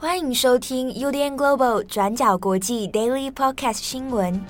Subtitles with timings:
[0.00, 4.40] 欢迎收听 UDN Global 转角国际 Daily Podcast 新闻。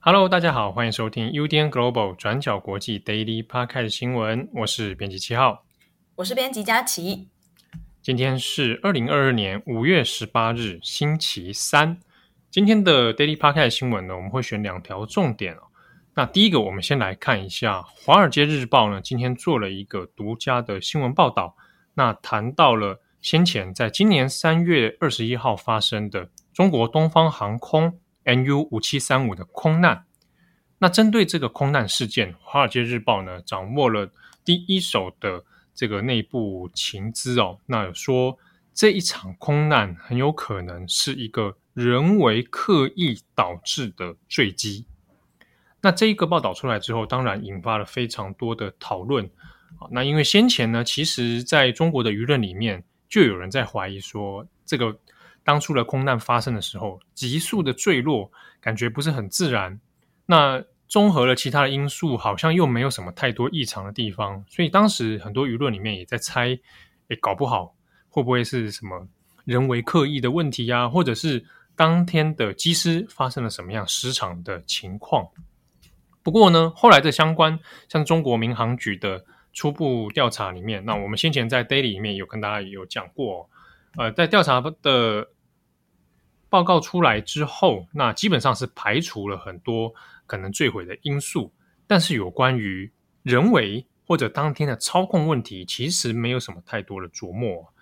[0.00, 4.48] Hello，大家好，欢迎收听 UDN Global 转角国际 Daily Podcast 新闻。
[4.52, 5.62] 我是编辑七号，
[6.16, 7.28] 我是编辑佳琪。
[8.02, 12.00] 今天是二零二二年五月十八日，星期三。
[12.50, 15.64] 今天的 Daily Podcast 新闻呢，我们会选两条重点哦。
[16.14, 21.54] 那第一个，我们先来看一下《华尔街日报》呢，今天做了一个独家的新闻报道。
[21.92, 30.06] 那谈到了先前在今年三月二十一号发生的中国东方航空 N U 五七三五的空难。
[30.78, 34.10] 那针对这个空难事件，《华尔街日报》呢掌握了
[34.42, 35.44] 第一手的
[35.74, 37.58] 这个内部情资哦。
[37.66, 38.38] 那有说
[38.72, 41.58] 这一场空难很有可能是一个。
[41.78, 44.84] 人为刻意导致的坠机，
[45.80, 49.30] 那这一个报道出来之后，当然引发了非常多的讨论。
[49.92, 54.98] 那因为先前呢，其实在中国的舆论里面，就有人在怀疑说，这个
[55.44, 59.78] 当初的空难发生的时候，急速的坠落，感觉不是很自然。
[60.26, 66.58] 那综合了其他的因素，好像又没有什么太多异常的地方，所以当时很多舆论里面也在猜，
[67.06, 67.76] 诶，搞不好
[68.08, 69.06] 会不会是什么
[69.44, 71.44] 人为刻意的问题呀，或者是？
[71.78, 75.28] 当天的机师发生了什么样失常的情况？
[76.24, 77.56] 不过呢，后来的相关
[77.88, 83.48] 像中国民航局的初步调查里面，那我们先前在 Daily 里面有跟大家有讲过，
[83.96, 85.28] 呃，在调查的
[86.48, 89.94] 报告出来之后，那基本上是排除了很多
[90.26, 91.52] 可能坠毁的因素，
[91.86, 92.90] 但是有关于
[93.22, 97.72] 人为或者当天的操控问题，其实没有什么太多的琢磨。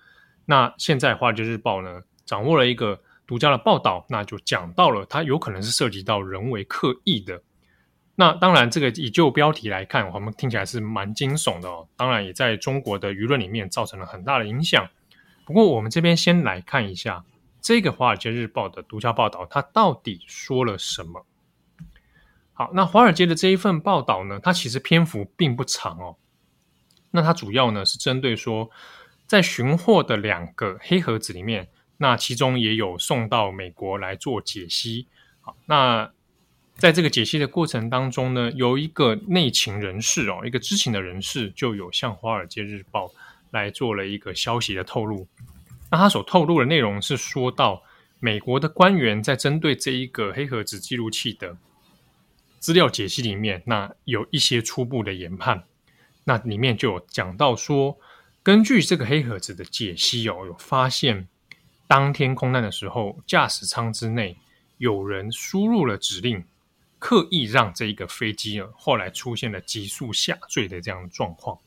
[0.44, 3.00] 那现在《华尔街日报》呢，掌握了一个。
[3.26, 7.42] 独家的报道，那就讲到了，它有可能是涉及到人为刻意的。
[8.14, 11.86] 那当然，这个以就标题来看，我们听起来是蛮惊悚的哦。
[11.96, 14.88] 当然，也在中国的舆论里面造成了很大的影响。
[15.44, 17.24] 不过，我们这边先来看一下
[17.60, 21.26] 这个《华尔街日报》的独家报道，它到底说了什么？
[22.54, 26.16] 好，那华尔街的这一份报道呢，它其实篇幅并不长哦。
[27.10, 28.70] 那它主要呢是针对说，
[29.26, 31.68] 在寻获的两个黑盒子里面。
[31.98, 35.06] 那其中也有送到美国来做解析。
[35.40, 36.10] 好，那
[36.76, 43.06] 在这个解析的过程当中呢，有一个内情人士哦，一个知情的人士就有向《华尔街日报》
[43.50, 45.26] 来做了一个消息的透露。
[45.90, 47.82] 那他所透露的内容是说到，
[48.20, 51.56] 美国的官员在针对这一个黑盒子记录器的
[52.58, 55.64] 资料解析里面，那有一些初步的研判。
[56.24, 57.96] 那里面就有讲到说，
[58.42, 61.28] 根据这个黑盒子的解析哦，有发现。
[61.88, 64.36] 当天空难的时候，驾驶舱之内
[64.78, 66.44] 有人输入了指令，
[66.98, 71.58] 刻意让这一个飞机啊，后来出现了急速下坠的这样的状况。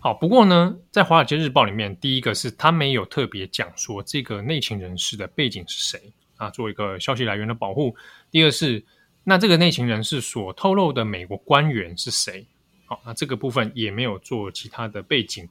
[0.00, 7.94] 好，不过呢，在《华尔街日报》里面，第一个是他没有特别讲说这个内情人士的背景是谁啊，做一个消息来源的保护。
[8.30, 8.84] 第二是，
[9.22, 12.46] 那这个内情人士所透露的美国官员是谁？
[12.86, 15.48] 好，那这个部分也没有做其他的背景。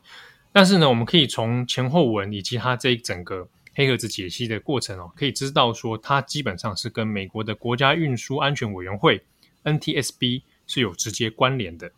[0.53, 9.23] 但是呢，我们可以从前后文以及它这一整个黑盒子解析的过程哦，可以知道说，它基本上是跟美国的国家运输安全委员会
[9.63, 11.89] NTSB 是有直接关联的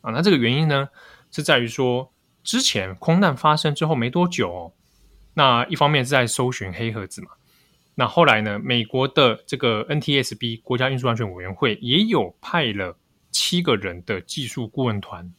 [0.00, 0.10] 啊。
[0.12, 0.88] 那这个原因呢，
[1.30, 2.10] 是在于说，
[2.42, 4.72] 之前空难发生之后没多久哦，
[5.34, 7.28] 那一方面是在搜寻黑盒子嘛，
[7.94, 12.96] 那后来呢，美国的这个 NTSB 国家运输安全委员会也有派了
[13.30, 15.30] 七个人的技术顾问团。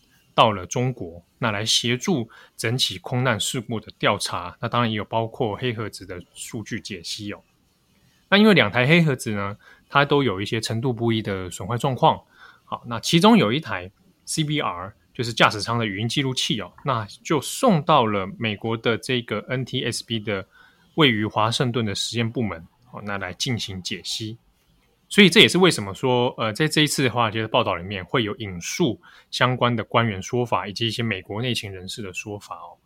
[0.41, 7.44] 到了中国，那来协助整起空难事故的调查，那当然也有包括黑盒子的数据解析哦。
[8.28, 9.56] 那因为两台黑盒子呢，
[9.88, 12.19] 它都有一些程度不一的损坏状况。
[12.66, 13.91] 好，那其中有一台
[14.25, 20.47] CBR，就是驾驶舱的语音记录器哦，那就送到了美国的这个 NTSB 的
[20.96, 24.40] 位于华盛顿的实验部门，好，那来进行解析。
[25.11, 32.79] 所以这也是为什么说，呃，在这一次的华尔街的报道里面会有引述相关的官员说法，以及一些美国内情人士的说法哦。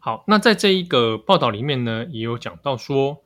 [0.00, 3.22] 好，那在这一个报道里面呢，也有讲到说，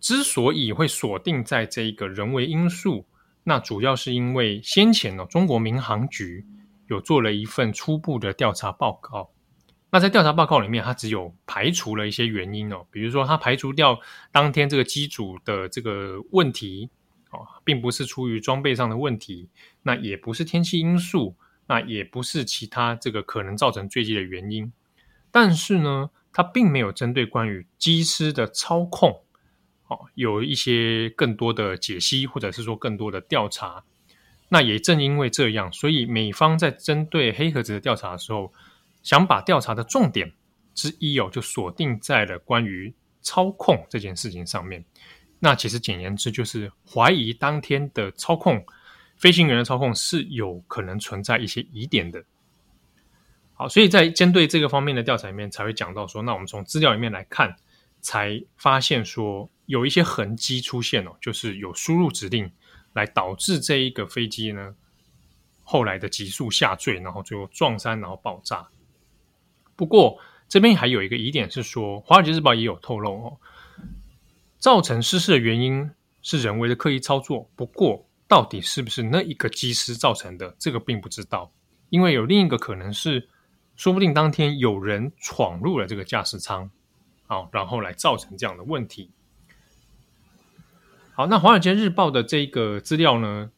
[0.00, 3.06] 之所以会锁定在这一个人为因素，
[3.44, 6.44] 那主要是因为先前呢，中国民航局
[6.88, 9.30] 有做了一份初步的调查报告。
[9.90, 13.98] 那在调查报告里面，他只有排除了一些原因哦，比如说他排除掉
[14.32, 16.90] 当天这个机组的这个问题
[17.30, 19.48] 哦，并不是出于装备上的问题，
[19.82, 21.36] 那也不是天气因素，
[21.68, 24.72] 那也不是其他这个可能造成坠机的原因。
[25.30, 29.22] 但是呢，他并没有针对关于机师的操控
[29.86, 33.84] 哦，有一些更多的解析，或者是说更多的调查。
[34.48, 38.52] 那也正因为这样，所以美方在针对黑盒子的调查的时候，
[39.06, 40.32] 想把调查的重点
[40.74, 42.92] 之一哦，就锁定在了关于
[43.22, 44.84] 操控这件事情上面。
[45.38, 48.66] 那其实简言之，就是怀疑当天的操控，
[49.16, 52.24] 飞行员的操控是有可能存在一些疑点的。
[53.54, 57.54] 好，所以在针对这个方面的调查里面，才会讲到说，那我们从资料里面来看，
[58.00, 62.50] 才发现说有一些痕迹出现哦，就是有输入指令
[62.92, 64.74] 来导致这一个飞机呢
[65.62, 68.66] 后来的急速下坠，然后最后撞山，然后爆炸。
[69.76, 70.18] 不过
[70.48, 73.36] 这边还有一个疑点是说，《华尔街日报》也有透露哦，
[74.58, 75.90] 造成失事的原因
[76.22, 77.48] 是人为的刻意操作。
[77.54, 81.52] 不过到底是不是那一个机师造成的，这个并不知道，
[81.90, 83.28] 因为有另一个可能是。
[83.76, 86.70] 说不定当天有人闯入了这个驾驶舱，
[87.26, 89.10] 好，然后来造成这样的问题。
[91.12, 93.50] 好，那《华尔街日报》的这个资料呢，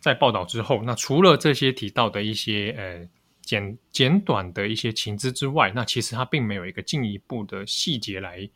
[0.00, 3.06] 在报道之后，那除了这些提到的一些呃
[3.48, 8.46] 简简短的一些情资之外，那其实它并没有一个进一步的细节来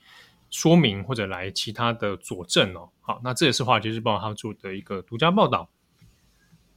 [0.50, 2.90] 说明或者来其他的佐证哦。
[3.00, 5.70] 好，那这也是《华尔街日报》它做的一个独家报道。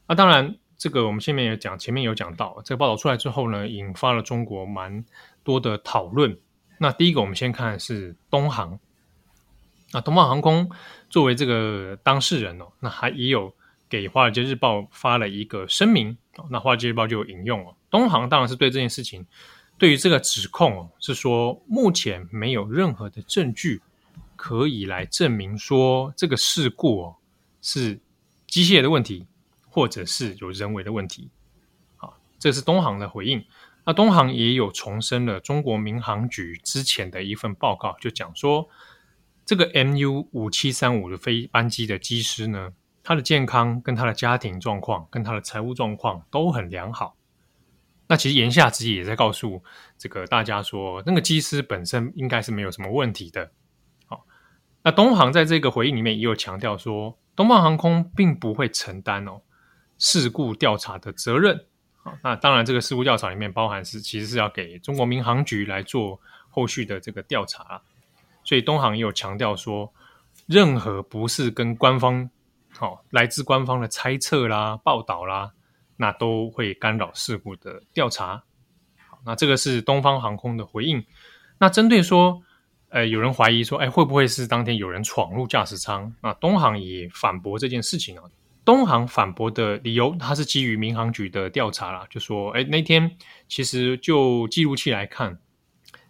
[0.07, 0.57] 那当然。
[0.77, 5.05] 这个我们前面有讲，前面有讲到，这个报道出来之后呢，引发了中国蛮
[5.41, 6.37] 多的讨论。
[6.81, 8.77] 那第一个，我们先看是东航。
[9.93, 10.69] 那东方航空
[11.09, 13.55] 作为这个当事人哦，那还也有
[13.87, 16.17] 给《华尔街日报》发了一个声明。
[16.49, 19.25] 那《华尔街日报》就有引用哦，东航当然是对这件事情，
[19.77, 23.81] 对于这个指控哦，是说目前没有任何的证据
[24.35, 27.15] 可以来证明说这个事故哦
[27.61, 27.99] 是
[28.47, 29.25] 机械的问题。
[29.67, 31.29] 或者是有人为的问题，
[31.97, 33.43] 好，这是东航的回应。
[33.83, 38.69] 那东航也有重申了中国民航局之前的一份报告，就讲说，
[39.45, 42.71] 这个 MU 五七三五的飞班机的机师呢，
[43.05, 47.15] 他的健康跟他的家庭状况跟他的财务状况都很良好。
[48.07, 49.63] 那其实言下之意也在告诉
[49.95, 53.51] 这个大家说，那个机师本身应该是没有什么问题的。
[54.07, 54.25] 好，
[54.81, 59.41] 那东航在这个回应里面也有强调说，东方航空并不会承担哦。
[59.99, 61.65] 事故调查的责任，
[62.03, 66.19] 啊，那当然，这个事故调查里面包含是，其实是要给中国民航局来做
[66.49, 67.81] 后续的这个调查，
[68.43, 69.93] 所以东航也有强调说，
[70.47, 72.29] 任何不是跟官方，
[72.77, 75.53] 好，来自官方的猜测啦、报道啦，
[75.95, 78.43] 那都会干扰事故的调查。
[79.07, 81.05] 好，那这个是东方航空的回应。
[81.57, 82.41] 那针对说，
[82.89, 86.13] 呃，有人怀疑说，哎，会不会是当天有人闯入驾驶舱？
[86.21, 88.23] 那东航也反驳这件事情啊。
[88.65, 93.17] 东航反驳的理由，它是基于民航局的调查啦，就说，哎，那天
[93.47, 95.39] 其实就记录器来看，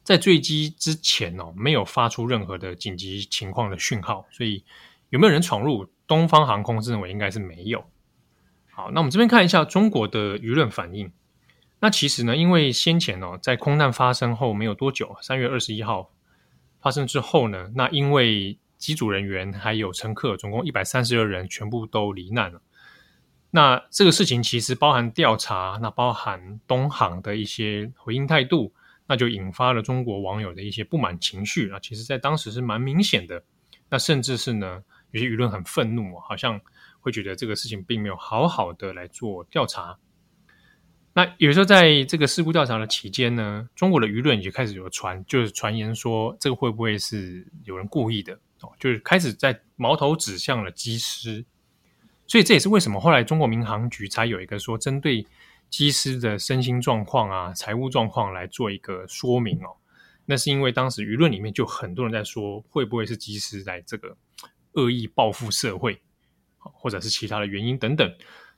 [0.02, 4.66] 在坠机之前哦，没有发出任何的紧急情况的讯号，所以
[5.10, 5.88] 有没有人闯入？
[6.08, 7.86] 东方航空认为应该是没有。
[8.72, 11.12] 好，那我们这边看一下中国的舆论反应。
[11.80, 16.12] 那其实呢，因为先前哦，在空难发生后没有多久，三月二十一号
[16.82, 22.62] 发生之后呢，那因为机组人员还有乘客，总共一百三十二人，全部都罹难了。
[23.52, 28.74] 那这个事情其实包含调查，那包含东航的一些回应态度，
[29.08, 31.80] 那就引发了中国网友的一些不满情绪啊。
[31.80, 33.44] 其实，在当时是蛮明显的。
[33.90, 34.84] 那甚至是呢，
[35.16, 36.60] 有些舆论很愤怒，好像
[37.00, 39.98] 会觉得这个事情并没有好好的来做调查。
[41.14, 48.70] 那有时候在这个事故调查的期间呢，中国的舆论也开始有传，就是传言说这个会不会是有人故意的哦？
[48.78, 51.46] 就是开始在矛头指向了机师，
[52.28, 55.26] 所以这也是为什么后来中国民航局才有一个说针对
[55.70, 59.78] 机师的身心状况啊、财务状况来做一个说明哦。
[60.26, 64.18] 那是因为当时舆论里面就很多人在说，会不会是机师在这个
[64.76, 66.00] 恶意报复社会，
[66.60, 68.10] 或者是其他的原因等等。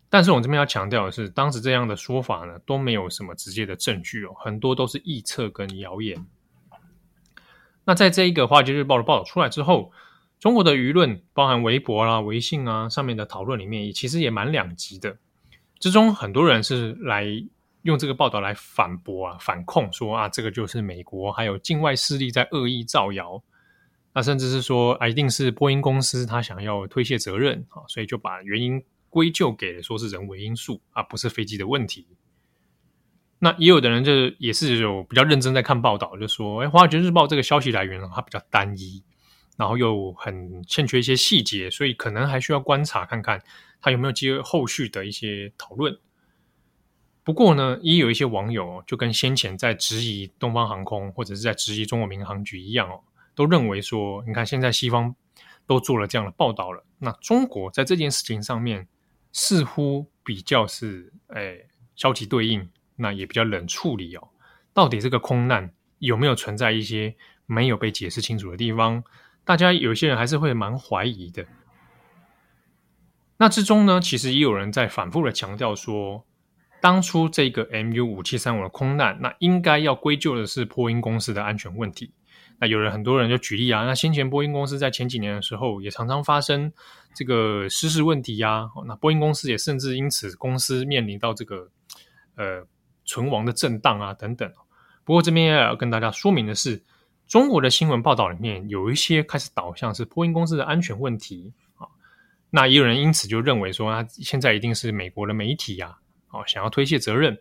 [0.10, 6.18] 但是我这边要强调的是，当时这样的说法呢，都没有什么直接的证据哦，很多都是臆测跟谣言。
[7.84, 9.92] 那在这一个《华尔街日报》的报道出来之后，
[10.40, 15.18] 中国的舆论，包含微博啦、微信啊上面的讨论里面，其实也蛮两极的。
[15.80, 17.26] 之中很多人是来
[17.82, 23.42] 用这个报道来反驳啊、反控，说啊，这个就是美国还有境外势力在恶意造谣。
[24.18, 32.08] 那甚至是说啊，一定是波音公司他想要推卸责任啊，所以就把原因归咎给了说是人为因素啊，不是飞机的问题。
[33.38, 39.04] 那也有的人就也是有比较认真在看报道，就说：“哎，华尔街日报这个消息来源它比较单一，
[39.56, 43.40] 然后又很欠缺一些细节，所以可能还需要观察看看
[43.80, 45.96] 它有没有接后续的一些讨论。”
[47.24, 53.02] 不过呢，也有一些网友就跟先前在质疑东方航空或者是在质疑中国民航局一样哦，
[53.38, 55.16] 都认为说：“你看现在西方
[55.68, 56.84] 都做了这样的报道了。
[56.98, 58.88] 那中国在这件事情上面
[59.32, 64.30] 似乎比较是诶消极对应，那也比较冷处理哦。
[64.74, 67.16] 到底这个空难有没有存在一些
[67.46, 69.04] 没有被解释清楚的地方？
[69.46, 71.46] 大家有些人还是会蛮怀疑的。
[73.38, 76.26] 那之中呢，其实也有人在反复的强调说，
[76.82, 82.14] 当初这个 MU 五七三五的空难，那应该要归咎的是波音公司的安全问题。
[82.60, 86.72] 那有人很多人就举例啊，那先前波音公司在前几年的时候也常常发生
[87.14, 91.70] 这个失事问题呀、那波音公司也甚至因此公司面临到这个
[92.36, 92.66] 呃
[93.06, 94.52] 存亡的震荡啊等等。
[95.04, 96.84] 不过这边也要跟大家说明的是。
[97.28, 101.84] 中国的新闻报道里面有一些开始导向是波音公司的安全问题啊，
[102.50, 105.98] 那也有人因此就认为说，他现在一定是美国的媒体呀，
[106.30, 107.38] 啊，想要推卸责任。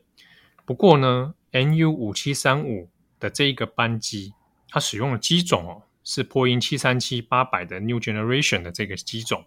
[0.65, 4.33] 不过呢，NU 五七三五的这一个班机，
[4.77, 9.43] 它使用的机种哦，是波音七三七八百的 New Generation 的这个机种，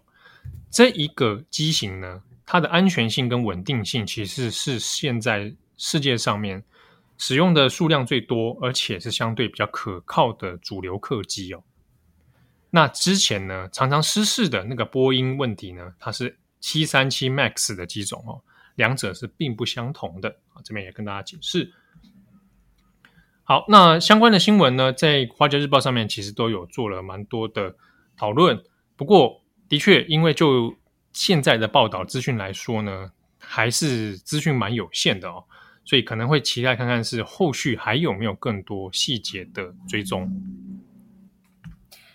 [0.72, 6.64] 这一个机型呢，它的安全性跟稳定性其实是现在世界上面。
[7.16, 11.62] 使用的数量最多，而且是相对比较可靠的主流客机哦。
[12.70, 18.42] 那之前呢，常常失事的那个波音问题呢，它是七三七 MAX 的机种哦，
[18.74, 20.62] 两者是并不相同的啊。
[20.64, 21.72] 这边也跟大家解释。
[23.42, 27.74] 好，那相关的新闻呢，在《华尔街日报》上面其实都有做了蛮多的
[28.16, 28.62] 讨论。
[28.96, 30.76] 不过，的确，因为就
[31.12, 35.44] 现在的报道资讯来说呢，还是资讯蛮有限的哦。
[35.84, 40.30] 所以可能会期待看看是后续还有没有更多细节的追踪。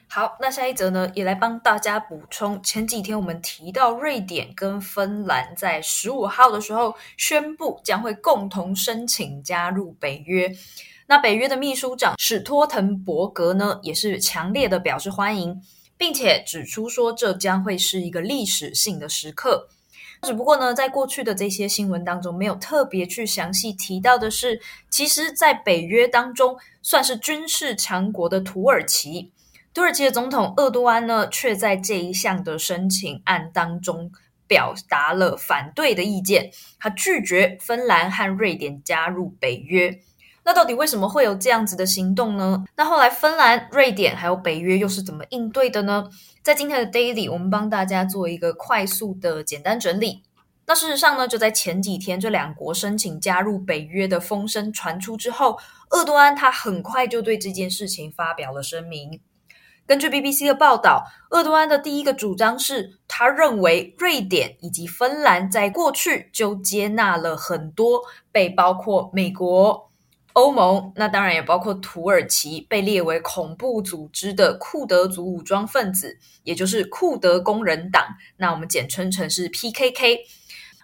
[0.08, 2.64] 好，那下一则呢，也来帮大家补充。
[2.64, 10.56] 前几天我们提到瑞典跟芬兰在十五号的时候宣布将会共同申请加入北约。
[11.08, 15.62] 那北约的秘书长史托滕伯格呢，也是强烈的表示欢迎，
[15.98, 19.70] 并且指出说这将会是一个历史性的时刻。
[20.24, 24.60] 只不过呢，在过去的这些新闻当中，没有特别去详细提到的是，
[24.90, 29.32] 其实，在北约当中算是军事强国的土耳其，
[29.76, 34.12] 土耳其的总统厄多安呢，却在这一项的申请案当中
[34.48, 40.00] 表达了反对的意见，他拒绝芬兰和瑞典加入北约。
[40.46, 42.64] 那到底为什么会有这样子的行动呢？
[42.78, 46.08] 那后来芬兰、瑞典还有北约又是怎么应对的呢？
[46.44, 50.22] 在今天的 Daily，我们帮大家做一个快速的简单整理。
[50.68, 55.58] 那事实上呢，就在前几天，这两国申请加入北约的风声传出之后，
[55.90, 59.20] 厄多安他很快就对这件事情发表了声明。
[59.88, 69.92] 根据 BBC 的报道，厄多安的第一个主张是，他认为瑞典以及芬兰在过去就接纳了很多被包括美国。
[70.36, 78.06] 欧盟，那当然也包括土耳其，被列为恐怖组织的库德族武装分子，也就是库德工人党。
[78.36, 80.20] 那我们简称成是 PKK。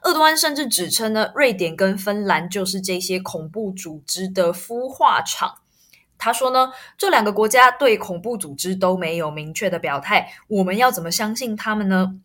[0.04, 5.56] 厄多安甚至指称呢，瑞典跟芬兰就是这些恐怖组织的孵化场。
[6.18, 12.16] 他说呢，这两个国家对恐怖组织都没有明确的表态，我们要怎么相信他们呢？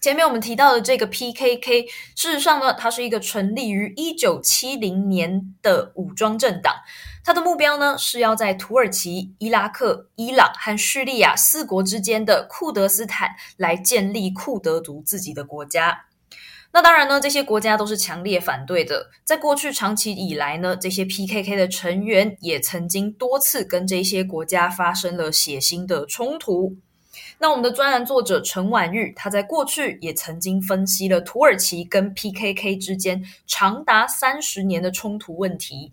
[0.00, 6.76] 前面我们提到的这个 PKK，事实上呢，它是一个成立于一九七零年的武装政党。
[7.24, 16.06] 它的目标呢，是要在土耳其、伊拉克、伊朗和叙利亚四国之间的库德斯坦来建立库德族自己的国家。
[16.70, 19.10] 那当然呢，这些国家都是强烈反对的。
[19.24, 26.76] 在过去长期以来呢，这些 PKK 的成员也曾经多次跟这些国家发生了血腥的冲突。
[27.40, 35.92] 那我们的专栏作者陈婉玉，他在过去也曾经分析了土耳其跟 PKK 之间长达三十年的冲突问题，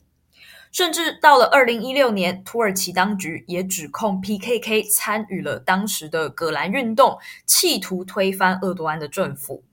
[0.72, 9.64] 甚至到了二零一六年，土耳其当局也指控 PKK 参与了当时的葛兰运动，企图推翻厄多安的政府。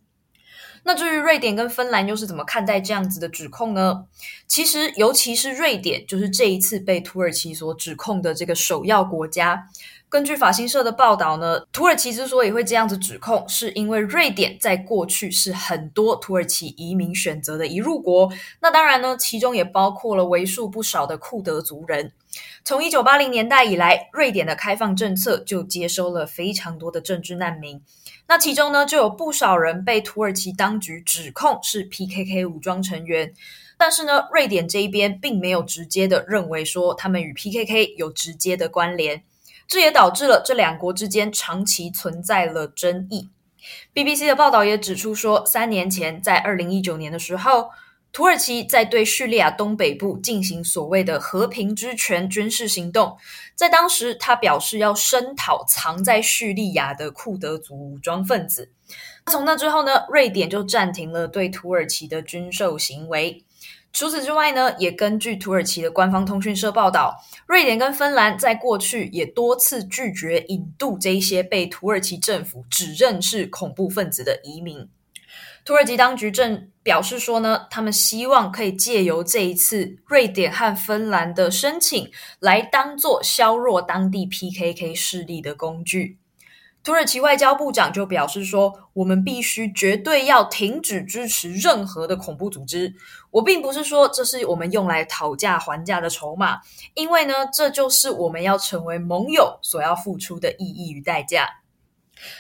[0.85, 4.05] 那至于瑞典跟芬兰又是怎么看待这样子的指控呢？
[4.47, 9.69] 其实，尤其是瑞典，就是这一次被土耳其所指控的这个首要国家。
[10.13, 18.31] 根据法新社的报道呢，土耳其之所以会这样子指控，是因为瑞典在过去是很多土耳其移民选择的一入国。
[18.61, 22.13] 那当然呢，其中也包括了为数不少的库德族人。
[22.63, 27.81] 从一九八零年代以来，瑞典的开放政策就接收了非常多的政治难民。
[28.29, 33.33] 那其中呢，就有不少人被土耳其当局指控是 PKK 武装成员。
[33.79, 39.23] 但是呢，瑞典这一边并没有直接的认为说他们与 PKK 有直接的关联。
[39.67, 43.31] 这也导致了这两国之间长期存在了争议。
[43.95, 47.71] BBC 的报道也指出说，三年前，在二零一九年的时候，
[48.13, 53.17] 土耳其在对叙利亚东北部进行所谓的“和平之权”军事行动，
[53.55, 58.71] 在当时，他表示要声讨藏在叙利亚的库德族武装分子。
[59.31, 63.45] 从那之后呢，瑞典就暂停了对土耳其的军售行为。
[63.93, 67.15] 除此之外呢，也根据土耳其的官方通讯社报道，
[67.47, 74.89] 瑞典跟芬兰在过去也多次拒绝引渡这一些被土耳其政府指认是恐怖分子的移民。
[75.65, 86.19] 土耳其当局正表示说呢，他们希望可以借由这一次瑞典和芬兰的申请，来当做削弱当地 PKK 势力的工具。
[86.85, 92.93] 土耳其外交部长就表示说，我们必须绝对要停止支持任何的恐怖组织。
[93.31, 96.61] 我并不是说这是我们用来讨价还价的筹码，
[96.95, 101.49] 因为呢，这就是我们要成为盟友所要付出的意义与代价。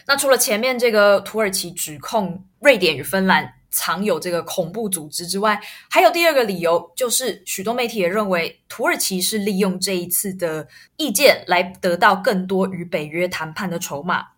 [0.07, 14.32] 那除了前面这个土耳其指控瑞典与芬兰藏有这个恐怖组织之外，还有第二个理由，就是许多媒体也认为土耳其是利用这一次的意见来得到更多与北约谈判的筹码。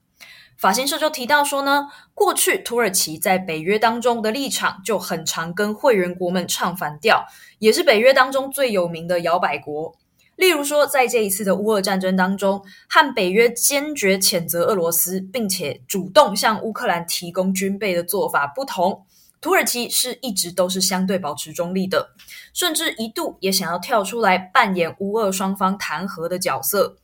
[0.56, 7.26] 法新社就提到说呢，过去土耳其在北约当中的立场就很常跟会员国们唱反调，
[7.58, 9.94] 也是北约当中最有名的摇摆国。
[10.36, 19.04] 例如说，在这一次的乌俄战争当中，和北约坚决谴责俄罗斯，并且主动向乌克兰提供军备的做法不同，
[19.40, 22.10] 土耳其是一直都是相对保持中立的，
[22.52, 26.96] 甚至一度也想要跳出来扮演乌俄双方谈和的角色。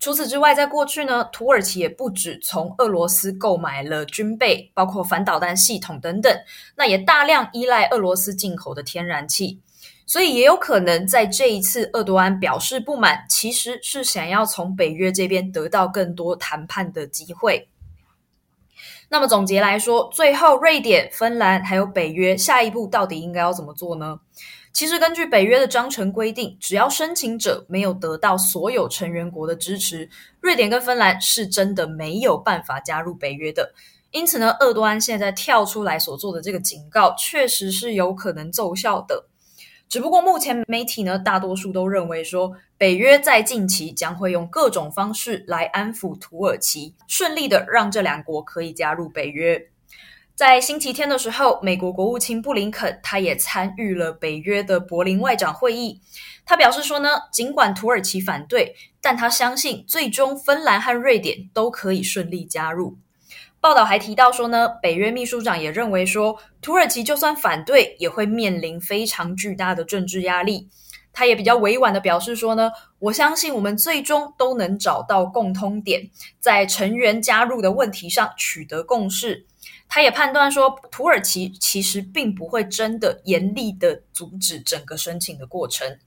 [0.00, 6.34] 除此之外，在过去呢，土耳其也不止从俄罗斯购买了军备，包括反导弹系统等等，
[6.74, 9.60] 那也大量依赖俄罗斯进口的天然气。
[10.06, 17.68] 所以也有可能在这一次，鄂多安表示不满，其实是想要从北约这边得到更多谈判的机会。
[19.10, 24.18] 那么总结来说，最后瑞典、芬兰还有北约下一步到底应该要怎么做呢？
[24.72, 30.08] 其实根据北约的章程规定，只要申请者没有得到所有成员国的支持，
[30.40, 33.72] 瑞典跟芬兰是真的没有办法加入北约的。
[34.12, 39.26] 因此呢，鄂多安现在跳出来所做的这个警告，确实是有可能奏效的。
[39.88, 49.60] 只不过目前媒体呢，大多数都认为说，北约在近期将会用各种方式来安抚土耳其，顺利的让这两国可以加入北约。
[50.40, 56.00] 在星期天的时候，美国国务卿布林肯他也参与了北约的柏林外长会议，
[56.46, 62.96] 他表示说呢，尽管土耳其反对，但他相信最终芬兰和瑞典都可以顺利加入。
[63.60, 70.70] 报道还提到说呢，北约秘书长也认为说，土耳其就算反对，也会面临非常巨大的政治压力。
[71.12, 76.08] 他也比较委婉地表示说呢，我相信我们最终都能找到共通点，
[76.40, 79.44] 在成员加入的问题上取得共识。
[79.90, 85.98] 他也判断说，土耳其其实并不会真的严厉的阻止整个申请的过程。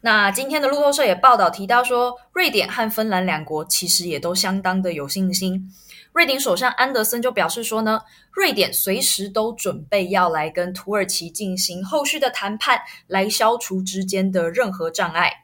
[0.00, 5.70] 那今天的路透社也报道提到说，瑞典和芬兰两国其实也都相当的有信心。
[6.12, 8.00] 瑞典首相安德森就表示说呢，
[8.32, 15.41] 瑞典随时都准备要来跟土耳其进行后续的谈判，来消除之间的任何障碍。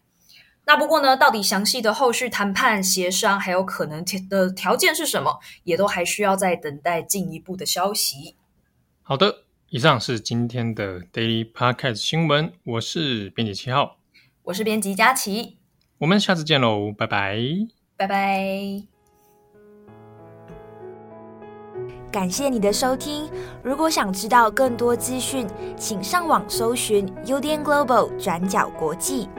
[0.68, 8.37] 那不过呢，到底详细的后续谈判协商还有可能的条件是什么，也都还需要再等待进一步的消息。
[9.02, 13.96] 好的，以上是今天的 Daily Podcast 新闻，我是编辑七号，
[14.42, 15.57] 我是编辑佳琪，
[15.96, 17.38] 我们下次见喽，拜拜，
[17.96, 18.83] 拜拜。
[22.12, 23.26] 感谢你的收听。
[23.62, 25.46] 如果想知道更多资讯，
[25.78, 29.31] 请上网搜寻 UDN Global 转角国际。